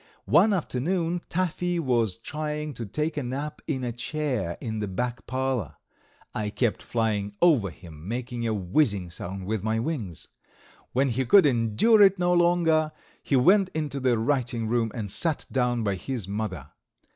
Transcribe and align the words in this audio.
One 0.25 0.51
afternoon 0.51 1.21
Taffy 1.29 1.77
was 1.77 2.17
trying 2.17 2.73
to 2.73 2.87
take 2.87 3.17
a 3.17 3.21
nap 3.21 3.61
in 3.67 3.83
a 3.83 3.91
chair 3.91 4.57
in 4.59 4.79
the 4.79 4.87
back 4.87 5.27
parlor. 5.27 5.75
I 6.33 6.49
kept 6.49 6.81
flying 6.81 7.35
over 7.39 7.69
him, 7.69 8.07
making 8.07 8.47
a 8.47 8.51
whizzing 8.55 9.11
sound 9.11 9.45
with 9.45 9.61
my 9.63 9.79
wings. 9.79 10.27
When 10.93 11.09
he 11.09 11.23
could 11.23 11.45
endure 11.45 12.01
it 12.01 12.17
no 12.17 12.33
longer 12.33 12.91
he 13.21 13.35
went 13.35 13.69
into 13.75 13.99
the 13.99 14.17
writing 14.17 14.67
room 14.67 14.91
and 14.95 15.11
sat 15.11 15.45
down 15.51 15.83
by 15.83 15.93
his 15.93 16.27
mother. 16.27 16.71